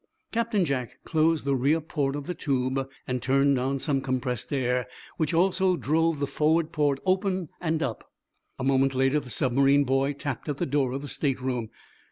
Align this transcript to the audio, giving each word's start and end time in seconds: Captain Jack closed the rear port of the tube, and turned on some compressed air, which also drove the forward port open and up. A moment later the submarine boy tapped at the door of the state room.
Captain 0.31 0.65
Jack 0.65 0.97
closed 1.03 1.45
the 1.45 1.55
rear 1.55 1.79
port 1.79 2.15
of 2.15 2.25
the 2.25 2.33
tube, 2.33 2.89
and 3.05 3.21
turned 3.21 3.59
on 3.59 3.77
some 3.77 4.01
compressed 4.01 4.51
air, 4.51 4.87
which 5.17 5.31
also 5.31 5.75
drove 5.77 6.17
the 6.19 6.25
forward 6.25 6.71
port 6.71 6.99
open 7.05 7.49
and 7.61 7.83
up. 7.83 8.09
A 8.57 8.63
moment 8.63 8.95
later 8.95 9.19
the 9.19 9.29
submarine 9.29 9.83
boy 9.83 10.13
tapped 10.13 10.49
at 10.49 10.57
the 10.57 10.65
door 10.65 10.91
of 10.93 11.03
the 11.03 11.07
state 11.07 11.39
room. 11.39 11.69